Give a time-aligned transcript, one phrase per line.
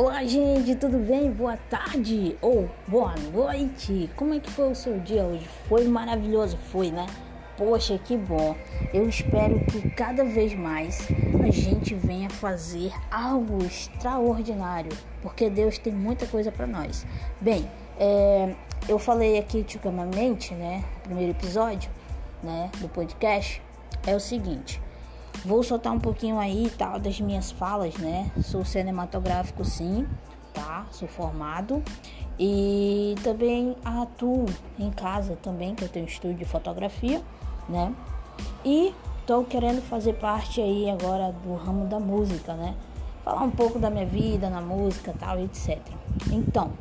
[0.00, 1.28] Olá, gente, tudo bem?
[1.28, 4.08] Boa tarde ou boa noite.
[4.14, 5.44] Como é que foi o seu dia hoje?
[5.68, 7.04] Foi maravilhoso, foi, né?
[7.56, 8.54] Poxa, que bom.
[8.94, 11.08] Eu espero que cada vez mais
[11.42, 17.04] a gente venha fazer algo extraordinário, porque Deus tem muita coisa para nós.
[17.40, 17.68] Bem,
[17.98, 18.54] é,
[18.88, 21.90] eu falei aqui ultimamente, né, primeiro episódio,
[22.40, 23.60] né, do podcast,
[24.06, 24.80] é o seguinte.
[25.44, 28.30] Vou soltar um pouquinho aí, tal, das minhas falas, né?
[28.42, 30.06] Sou cinematográfico sim,
[30.52, 30.86] tá?
[30.90, 31.82] Sou formado
[32.38, 34.46] e também atuo
[34.78, 37.22] em casa também, que eu tenho estúdio de fotografia,
[37.68, 37.94] né?
[38.64, 38.94] E
[39.26, 42.74] tô querendo fazer parte aí agora do ramo da música, né?
[43.24, 45.78] Falar um pouco da minha vida na música, tal, etc.
[46.32, 46.72] Então,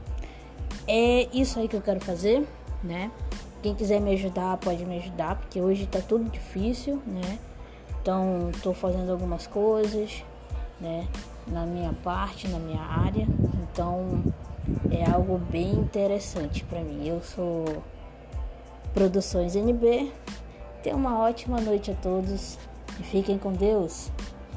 [0.88, 2.48] é isso aí que eu quero fazer,
[2.84, 3.12] né?
[3.62, 7.40] Quem quiser me ajudar, pode me ajudar, porque hoje tá tudo difícil, né?
[8.02, 10.24] Então, estou fazendo algumas coisas,
[10.80, 11.08] né,
[11.48, 13.28] na minha parte, na minha área.
[13.62, 14.24] Então,
[14.92, 17.08] é algo bem interessante para mim.
[17.08, 17.66] Eu sou
[18.98, 20.12] Produções NB.
[20.82, 22.58] Tenha uma ótima noite a todos
[23.00, 24.12] e fiquem com Deus.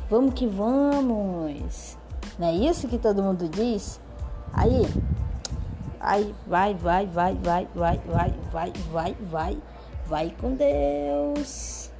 [0.08, 1.98] Vamos que vamos!
[2.38, 4.00] Não é isso que todo mundo diz?
[4.50, 4.86] Aí,
[6.00, 9.58] aí, vai, vai, vai, vai, vai, vai, vai, vai, vai,
[10.06, 11.91] vai com Deus!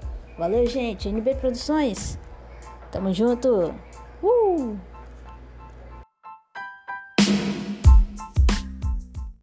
[0.41, 1.07] Valeu, gente.
[1.07, 2.19] NB Produções.
[2.91, 3.75] Tamo junto.
[4.23, 4.75] Uh!